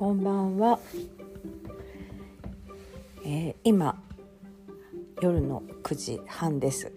[0.00, 0.78] こんばんは、
[3.22, 4.02] えー、今
[5.20, 6.90] 夜の9時半です、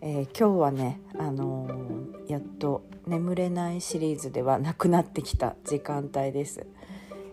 [0.00, 6.64] えー、今日はねあのー、やっと眠れないシリーズではなくなってきた時間帯です、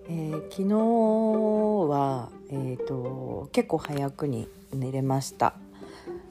[0.09, 5.53] え昨日はえーと、結構早くに寝れました。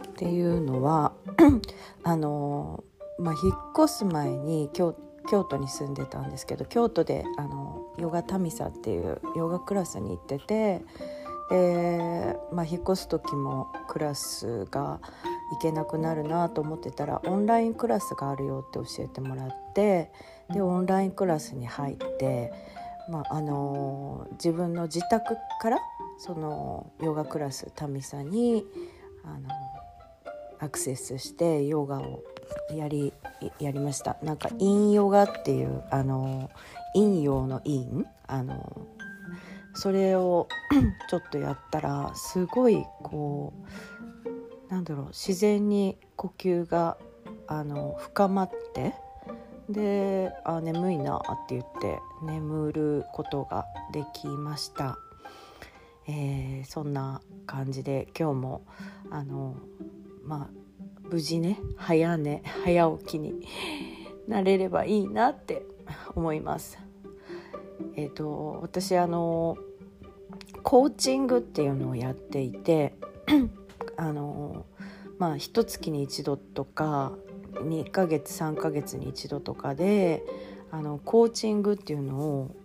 [0.08, 1.12] っていうのは
[2.03, 2.82] あの
[3.21, 4.96] まあ、引っ越す前に京
[5.30, 10.82] 京都に住んでたんですけど京都であのヨガタミサっていうヨガクラスに行ってて
[11.51, 15.01] で、まあ、引っ越す時もクラスが
[15.53, 20.11] 行けなくなるなと思ってたらオンラインクラスがあるよって教えてもらって
[20.51, 22.53] でオンラインクラスに入って、
[23.11, 25.79] まあ、あの自分の自宅から
[26.18, 28.65] そのヨガクラスタミサに
[29.25, 29.49] あの
[30.59, 32.23] アクセスしてヨガを
[32.74, 33.12] やり
[33.58, 34.16] やりました。
[34.22, 36.50] なんか陰ヨガっていうあの
[36.94, 38.06] 陰陽の陰？
[38.27, 38.86] あの
[39.75, 40.48] それを
[41.09, 43.53] ちょっとやったらすごいこ
[44.69, 46.97] うなんだろう自然に呼吸が
[47.47, 48.94] あの深まって
[49.69, 54.98] であ眠いなって言って眠ることができました、
[56.06, 58.62] えー、そんな感じで今日も
[59.11, 59.56] あの
[60.25, 60.62] まあ
[61.13, 63.47] 無事ね早寝早起きに
[64.27, 65.67] なれればいいなって
[66.15, 66.79] 思います。
[67.97, 69.59] えーと、私あの
[70.63, 72.95] コーチングっていうのをやっていて
[73.99, 74.65] あの
[75.19, 77.13] まあ一月に一度とか
[77.57, 80.23] 2ヶ月3ヶ月に一度とかで
[80.71, 82.57] あのコーチングっていうのを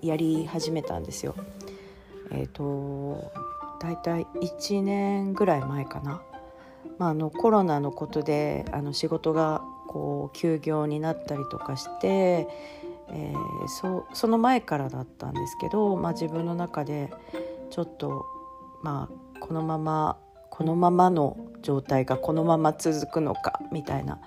[0.00, 1.34] やり始めたんですよ。
[2.30, 3.30] えっ、ー、と
[3.78, 6.22] 大体1年ぐらい前かな
[6.98, 12.48] まあ、あのコロナのことであの仕事がこう休業になったりとかして、
[13.10, 17.10] えー、そその前からだったんですけど、まあ、自分の中で
[17.70, 18.26] ちょっと、
[18.82, 20.18] まあ、このまま
[20.50, 24.20] このままの状態がこのまま続くのかみたいな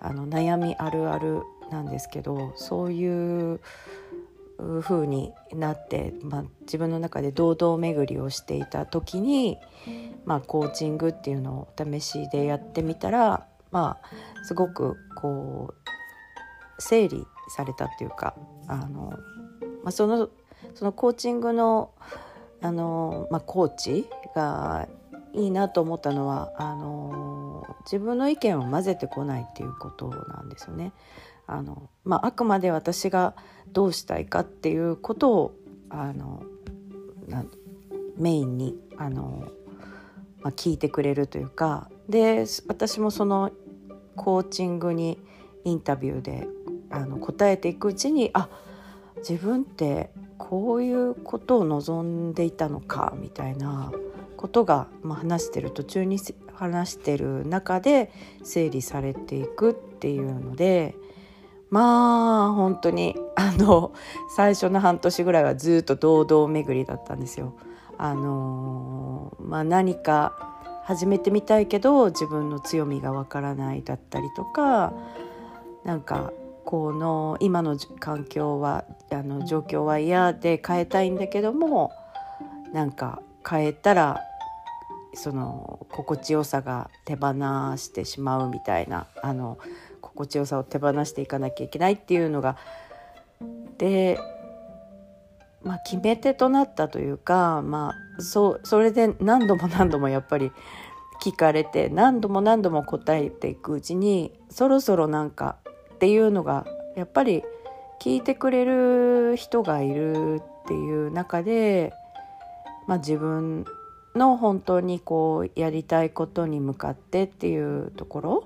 [0.00, 3.60] あの悩みあるあるなんですけどそういう
[4.80, 9.58] 風になって、まあ、自分の中で堂々巡りをしていた時に、
[10.24, 18.34] まあ、コーチングっていうのを試しでやってみたら、まあ、すごくこう整理されたっていうか
[18.66, 19.12] あの、
[19.82, 20.28] まあ、その
[20.74, 21.90] そのコーチングの
[22.62, 24.88] あの、まあ、コーチが
[25.34, 30.92] いいなと思ったのはあの自分の意見を混ぜてこないっていうことなんですよね。
[31.46, 33.34] あのまあ、あくまで私が
[33.72, 35.54] どうしたいかっていうことを
[35.90, 36.42] あの
[38.16, 39.48] メインにあの、
[40.44, 43.50] まあ、聞いてくれるというかで私もその
[44.14, 45.18] コーチングに
[45.64, 46.46] インタビューで
[46.90, 48.48] あの答えていくうちにあ
[49.16, 53.90] 自分ってこういうことを望んでいたのかみたいな
[54.36, 56.18] ことが、まあ、話してる途中に
[56.52, 58.12] 話してる中で
[58.42, 60.94] 整理されていくっていうので
[61.70, 63.94] まあ本当にあの
[64.36, 67.56] 最初の半年ぐらいはずっと堂々巡りだったんですよ。
[67.98, 74.92] あのまあ、何か始めてみたいけど自分の強みがわからないだったりとか
[75.84, 76.32] なんか
[76.64, 81.92] この今の環境はあの状況は嫌で変えたいんだけども
[82.72, 84.20] なんか変えたら
[85.14, 87.32] その心地よさが手放
[87.76, 89.58] してしまうみたいなあの
[90.00, 92.56] 心地よさを手放していかなきゃいけないっていうのが
[93.78, 94.18] で、
[95.64, 100.52] まあ、決め手となったというか、まあ、そそれで何度も何度もやっぱり
[101.22, 105.56] 聞かれて何度も何度も答えていくうちにそろそろなんか
[105.94, 106.66] っていうのが
[106.96, 107.42] やっぱり
[108.00, 111.94] 聞いてくれる人がいるっていう中で、
[112.86, 113.64] まあ、自分
[114.14, 118.44] の本当にこうやりたいことに向かってっていうところ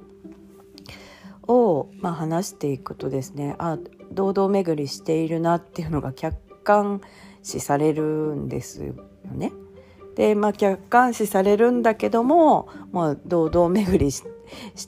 [1.49, 3.79] を、まあ、話していくとですねあ
[4.13, 6.37] 堂々巡りしているなっていうのが客
[6.69, 7.01] 観
[7.43, 8.95] 視されるんですよ
[9.33, 9.53] ね。
[10.17, 14.27] でまあ客観視されるんだけども、まあ、堂々巡りし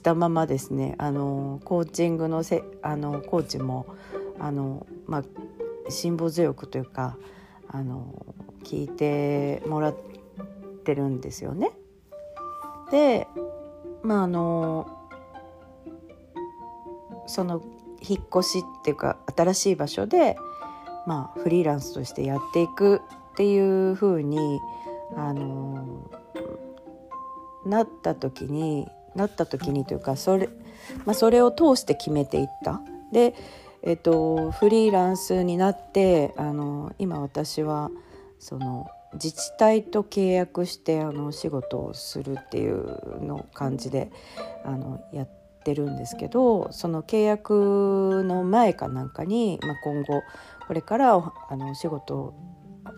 [0.03, 3.87] たままですねあのコーチングのせあのコーチも
[4.39, 5.23] あの、まあ、
[5.89, 7.17] 辛抱強くというか
[7.67, 8.25] あの
[8.63, 9.95] 聞いてもらっ
[10.83, 11.71] てるんですよね。
[12.91, 13.27] で
[14.03, 14.87] まああの
[17.25, 17.63] その
[18.07, 20.35] 引っ越しっていうか新しい場所で、
[21.07, 23.01] まあ、フリーランスとしてやっていく
[23.31, 24.59] っていうふうに、
[25.15, 26.09] あの
[27.65, 30.47] なった時になった時にというかそれ,、
[31.05, 32.81] まあ、それを通して決めていった。
[33.11, 33.33] で
[33.83, 37.89] えっと、フリーランスになってあの今私は
[38.37, 44.11] その自治体と契約してあの仕事をするっていうの感じで
[44.63, 45.29] あのやっ
[45.63, 50.21] てるんですけどその契約の前かなんかに、まあ、今後
[50.67, 52.33] これからおあのお仕事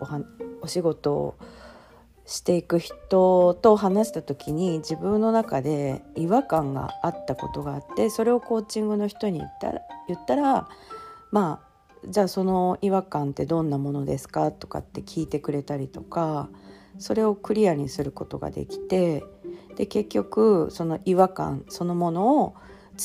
[0.00, 0.20] おは
[0.62, 1.38] お仕事を
[2.26, 10.68] していく人と話した時に自分の中で違和感があったことがあってそれをコーチングの人に言ったら言ったら
[11.30, 16.48] まあじゃあその違和感ってどんなものですかとかって聞いてくれたりとか
[16.98, 19.24] それをクリアにすることができて
[19.76, 22.54] で結局その違和感そのものを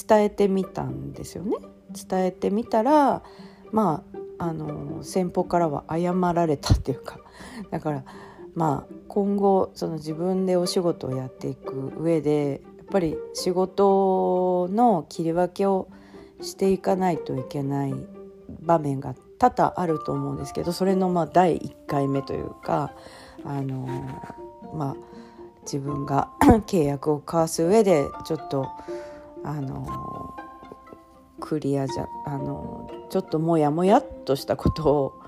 [0.08, 1.58] 伝えてみたんですよね。
[1.92, 3.24] 伝えてみたら
[3.72, 7.20] まああの先方からは謝られたっていうか
[7.70, 8.04] だから
[8.56, 15.88] まあ今後その自分でお仕事をやっていく上でやっぱり仕事の切り分けを
[16.42, 17.94] していかないといけない
[18.62, 22.94] 場面が多々あると思うんですけどそれのまあ第1回目というか
[23.44, 23.88] あの
[24.74, 24.96] まあ
[25.64, 26.30] 自分が
[26.66, 28.68] 契約を交わす上でちょっと
[29.44, 30.36] あの
[31.40, 35.22] クリアじゃあのちょっともやもやっとしたことを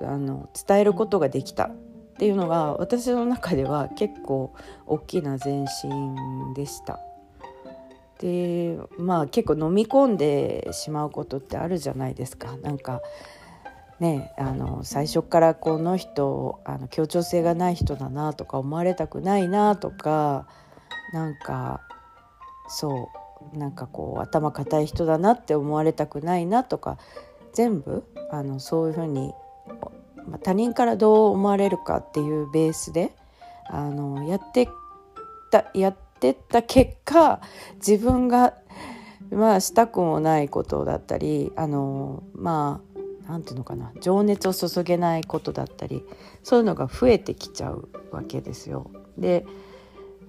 [0.00, 1.76] あの伝えることができたっ
[2.18, 4.54] ていうのが私の中では結構
[4.86, 7.00] 大きな前進でした。
[8.18, 13.02] でまあ結構飲み込んでしまうことってあるじゃないですかなんか
[14.00, 20.46] ねあの最初からこの人あの協調性がない人だなとか思われたくないなとか
[21.12, 21.82] なんか
[22.68, 26.98] そうなんかこう頭固い人だなって思われたくないなとか
[27.52, 29.32] 全部あのそういうふうに、
[30.28, 33.12] まあ、他人からどう思われるかっていうベースで
[33.68, 34.68] あのやって
[35.50, 37.40] たやってった結果
[37.76, 38.54] 自分が
[39.30, 42.80] まあしたくもないことだったりあのま
[43.26, 46.04] あなんていうのかな情熱を注げないことだったり
[46.42, 48.90] そういうのが増えてきちゃうわけですよ。
[49.18, 49.44] で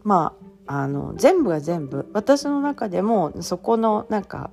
[0.03, 2.09] まああの全部が全部。
[2.13, 4.51] 私の中でもそこのなんか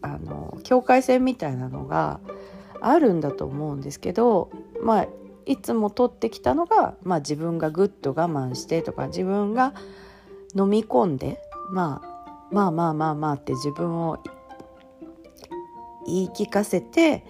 [0.00, 2.20] あの境界線みたいなのが
[2.80, 4.50] あるんだと思うんですけど
[4.82, 5.06] まあ
[5.46, 9.72] いつも取ってきたのが、まあ、自分がぐっと我慢してとか自分が
[10.54, 11.40] 飲み込んで、
[11.70, 14.22] まあ、まあまあまあまあって自分を
[16.06, 17.24] 言い聞かせて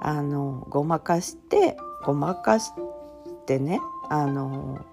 [0.00, 2.70] あのごまかしてごまかし
[3.46, 4.84] てねあの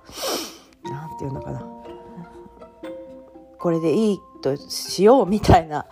[0.84, 1.71] なんていうのかな。
[3.62, 5.86] これでいいとしようみたいな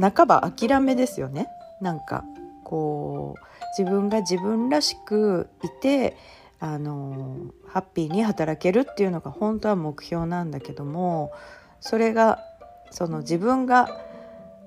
[0.00, 1.48] 半ば諦めですよね
[1.80, 2.24] なんか
[2.64, 3.44] こう
[3.76, 6.16] 自分が自分らしくいて
[6.60, 11.32] あのハッピーに働けるっていうのが本当は目標なんだけども
[11.80, 12.38] それが
[12.90, 13.88] その自分が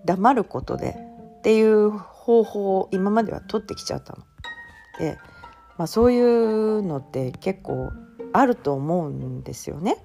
[0.04, 0.98] 黙ることで
[1.38, 4.24] っていう方法を今までは取ってきちゃったの。
[5.00, 5.18] で、
[5.78, 7.92] まあ、そういうのって結構
[8.34, 9.98] あると思うんですよね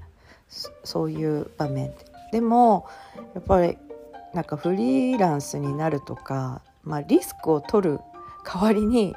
[0.85, 1.93] そういう場面
[2.33, 2.41] で。
[2.41, 2.87] も
[3.35, 3.79] やっぱり
[4.35, 8.01] なんかフリーランスになるとか、まあ、リスクを取る
[8.45, 9.17] 代わりに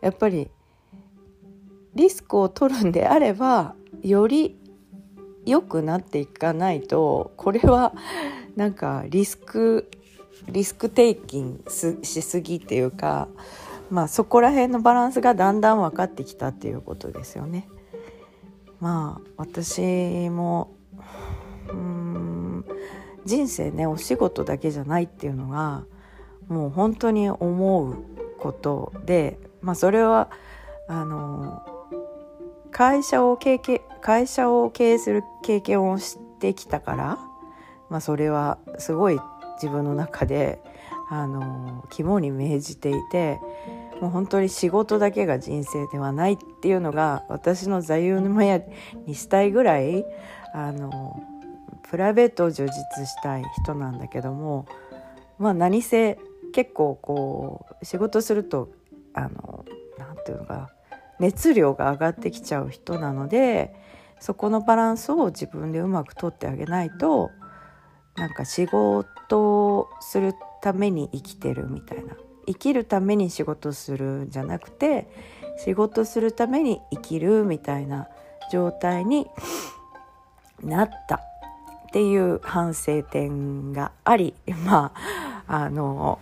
[0.00, 0.50] やっぱり
[1.94, 4.56] リスクを取るんであればより
[5.46, 7.92] 良くなっていかないとこれは
[8.56, 9.90] なんかリスク
[10.48, 11.64] リスクテイキン
[12.02, 13.28] しすぎっていうか、
[13.90, 17.68] まあ、そこら辺のバランスがだんだん分かってきたっていうことですよね。
[18.84, 19.80] まあ私
[20.28, 20.76] も
[21.70, 22.66] うん
[23.24, 25.84] 人生ねお仕事だけじゃないっていうのが
[26.48, 27.96] もう本当に思う
[28.38, 30.28] ことで、まあ、それは
[30.86, 31.62] あの
[32.72, 37.18] 会社を経験会社を経営する経験をしてきたから、
[37.88, 39.18] まあ、それはすごい
[39.62, 40.60] 自分の中で
[41.08, 43.40] あの肝に銘じていて
[44.04, 48.68] もう本当に仕事だけが人生ではないっていうのが私の座右の銘
[49.06, 50.04] にしたいぐらい
[50.52, 51.22] あの
[51.88, 54.66] プライベートを充実したい人なんだけども
[55.38, 56.18] まあ何せ
[56.52, 58.68] 結構こう仕事すると
[59.14, 59.64] あの
[59.96, 60.70] なていうのか
[61.18, 63.74] 熱量が上がってきちゃう人なので
[64.20, 67.30] そこのバランスを自分でうまくとってあげないと
[68.16, 72.14] なんか仕事をするために生きてるみたいな。
[72.46, 75.08] 生きるために仕事するんじゃなくて
[75.58, 78.08] 仕事するために生きるみたいな
[78.50, 79.26] 状態に
[80.62, 81.20] なったっ
[81.92, 84.34] ていう反省点があり
[84.66, 86.18] まああの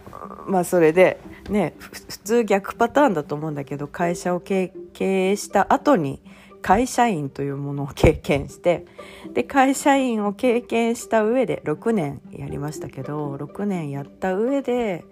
[0.46, 6.20] まあそれでね普通逆パターンだと思うんだけど会社を経営した後に
[6.60, 8.86] 会社員というものを経験して
[9.32, 15.04] で会社員を経験した上で6年やりましたけど6年やった上で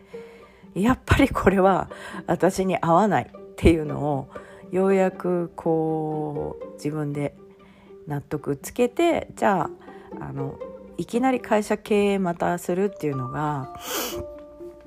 [0.75, 1.91] やっぱりこれは
[2.27, 4.29] 私に合わないっていうのを
[4.71, 7.35] ようやくこう自分で
[8.07, 9.71] 納得つけてじゃあ
[10.21, 10.59] あの
[10.97, 13.75] いきなり会社経営またするっていうのが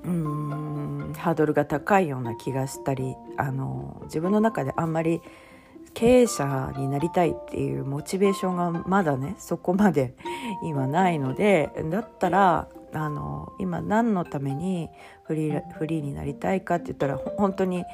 [0.04, 5.22] うーんハードルが高いような気がしたりあの自分の中であんまり
[5.94, 10.16] 経営者になりたいっていうモチベーションがまだねそこまで
[10.64, 14.90] 今ないのでだったらあの今何のために
[15.24, 17.86] フリーフリーになりたいかって言ったら本当に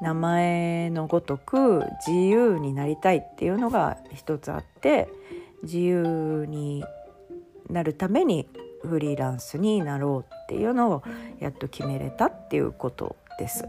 [0.00, 5.08] 名前のごとく自由になりたいっていうのが一つあって
[5.62, 6.84] 自由に
[7.68, 8.48] なるために
[8.82, 11.02] フリーランスになろうっていうのを
[11.40, 13.64] やっと決めれたっていうことです。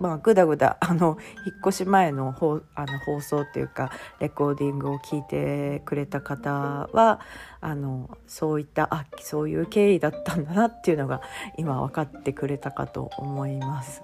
[0.00, 7.20] まあ、ぐだぐだ あの引っ越し前の放あの放送っていうかレコーディングを聞いてくれた方は
[7.60, 11.20] あのそういったあそういう経緯だったんだなっていうのが
[11.56, 14.02] 今分かってくれたかと思います。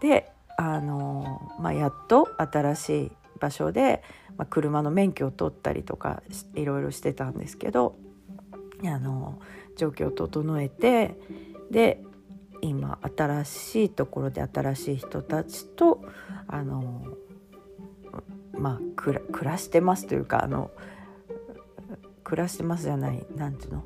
[0.00, 4.02] であの、まあ、やっと新しい場所で、
[4.36, 6.22] まあ、車の免許を取ったりとか
[6.54, 7.96] いろいろしてたんですけど
[8.84, 9.38] あの
[9.76, 11.16] 状況を整えて
[11.70, 12.02] で
[12.62, 16.00] 今新しいところで新しい人たちと
[16.46, 17.04] あの
[18.52, 20.70] まあ暮らしてますというかあの
[22.24, 23.84] 暮らしてますじゃない何ていうの？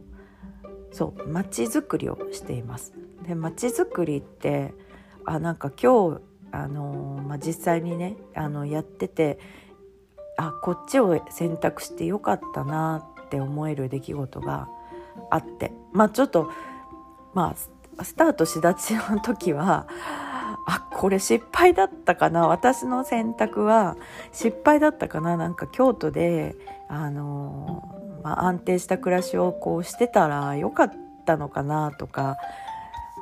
[0.93, 2.93] そう街づくりをしています。
[3.27, 4.75] で街づくりって
[5.25, 6.21] あなんか今日
[6.53, 9.39] あの、まあ、実際にねあのやってて
[10.37, 14.69] あこっちを選択してよかったなって思える出来事が
[15.31, 16.51] あってまあちょっと
[17.35, 17.55] まあ
[18.03, 19.87] スタートしだちの時は
[20.67, 22.49] あこれ失敗だったかな。
[22.49, 23.97] 私の選択は
[24.33, 25.37] 失敗だったかな。
[25.37, 26.57] なんか京都で
[26.89, 30.93] あの、まあ、安定した暮らしをこうしてたらよかっ
[31.25, 31.93] たのかな。
[31.93, 32.37] とか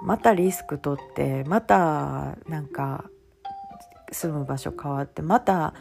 [0.02, 3.04] またリスク取ってまたなんか
[4.10, 5.74] 住む場所変わってまた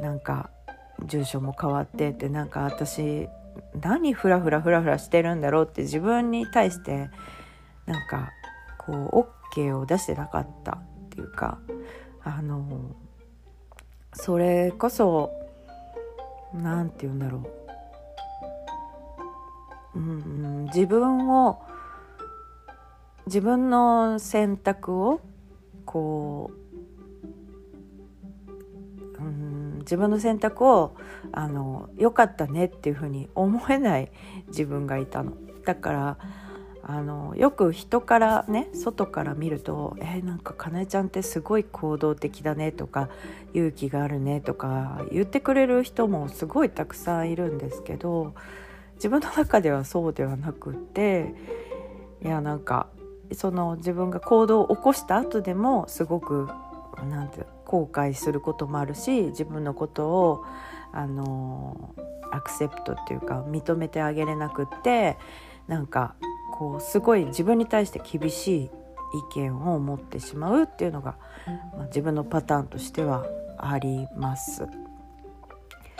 [0.00, 0.50] なんか
[1.06, 3.28] 住所も変わってってなんか私
[3.80, 7.10] 何フラフラフラフラしてるんだろうって自分に対して
[7.92, 8.32] なんか
[8.78, 11.58] こう OK を出してなかったっていうか
[12.24, 12.96] あの
[14.14, 15.30] それこそ
[16.54, 17.42] 何て言うんだろ
[19.94, 21.62] う、うん、自分を
[23.26, 25.20] 自分の選択を
[25.84, 26.50] こ
[29.18, 30.96] ううん自分の選択を
[31.32, 34.10] あの良かったねっていうふうに思えない
[34.48, 35.34] 自分がいたの。
[35.64, 36.18] だから
[36.84, 43.08] あのよく人からね外から見ると「えー、なんかかなえちゃんってすごい行動的だね」とか
[43.54, 48.34] 「勇気があるね」とか言ってくれる人もすごいたくさんいるんですけど
[48.96, 51.34] 自分の中ではそうではなくって
[52.20, 52.88] いやなんか
[53.32, 56.48] その自分が行動を起こした後でもすごく
[57.08, 60.44] なんて後悔することもあるし自分のことを
[60.92, 61.94] あの
[62.30, 65.16] アクセプトっていうか認めてあげれなくって
[65.68, 66.14] なんか
[66.52, 68.70] こうすごい自分に対して厳しい
[69.34, 71.16] 意見を持ってしまうっていうのが、
[71.76, 73.24] まあ、自分のパターンとしては
[73.58, 74.66] あります。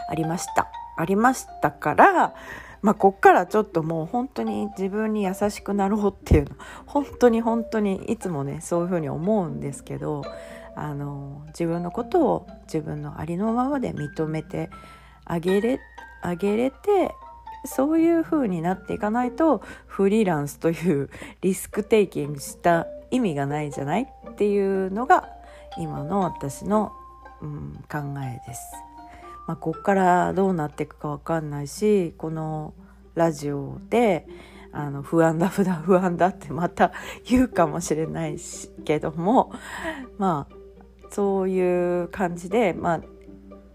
[0.08, 0.70] ありました。
[0.96, 2.34] ありましたから、
[2.82, 10.22] まあ、こっからちょっともう本当に自分に優しくなろうっていうの本当に本当にいつもねそういうふうに思うんですけど
[10.74, 14.70] あの自分のことを自分のありのままで認めて
[15.24, 15.80] あげれ
[16.22, 17.14] あげれて
[17.64, 25.28] そういう風になっていかないとフリーランスというリスクテイキングした意味がないじゃないっていうのが
[25.78, 26.92] 今の私の、
[27.40, 28.62] うん、考えです。
[29.46, 32.74] まあ、こっからどうなっていくか分かんないしこの
[33.14, 34.26] ラジオで
[34.72, 36.92] あの不安だ不安不安だってまた
[37.28, 38.36] 言うかもしれない
[38.84, 39.52] けども
[40.18, 40.54] まあ
[41.10, 43.00] そういう感じで、まあ、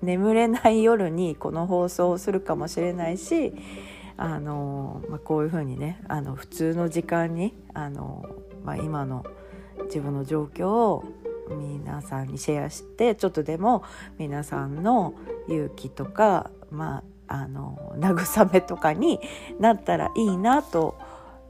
[0.02, 3.54] 眠れない夜にこの放送をするかもしれないし
[4.16, 8.26] あの、まあ、こういうふうにねあの普通の時間にあの、
[8.64, 9.26] まあ、今の
[9.86, 11.04] 自分の状況を
[11.50, 13.84] 皆さんにシェアしてちょっとでも
[14.18, 15.14] 皆さんの
[15.48, 19.20] 勇気とか、まあ、あの慰めとかに
[19.60, 20.98] なったらいいなと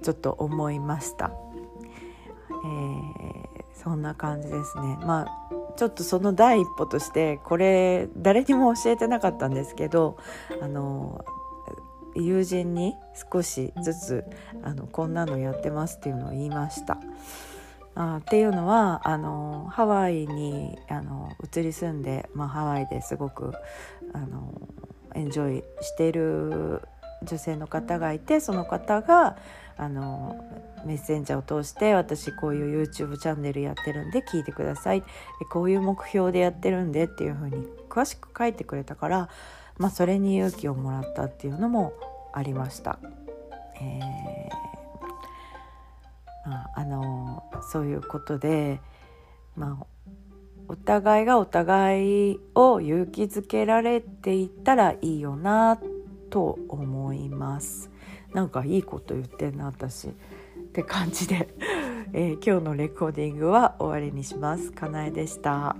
[0.04, 1.32] ちょっと思いました。
[2.50, 4.98] えー、そんな感じですね。
[5.02, 10.18] まあちょっとその第一歩としてこれ誰にも教えてなかったんですけど
[10.62, 11.24] あの
[12.16, 12.96] 友人に
[13.32, 14.26] 少しずつ
[14.64, 16.98] あのこんなのやってますっていうのを言いました。
[17.96, 23.54] あっていうのはあのハワイにあの移り住んで、まあ、ハワイですごく
[24.14, 24.54] あの
[25.16, 26.82] エンジョイしてる
[27.24, 29.38] 女性の方がいてその方が
[29.78, 30.36] あの
[30.86, 35.04] メッセンジャーを通して私こういう YouTube チャンネルやってるんで聞いてください
[35.52, 39.30] こういう目標でやってるんでっていう風に詳しく書いてくれたから、
[39.78, 41.94] まあ、それに勇気をもらったっていうのも
[42.34, 43.00] ありました。
[43.80, 48.80] えー、まあ、あのそういうことで、
[49.56, 49.86] まあ、
[50.68, 55.97] お互いがお互いを勇気づけられていったらいいよなって
[56.30, 57.90] と思います。
[58.34, 60.12] なんかいいこと言ってんな私っ
[60.74, 61.48] て感じで、
[62.14, 64.72] えー、今日のレコーディングは終わりにします。
[64.72, 65.76] かなえでした。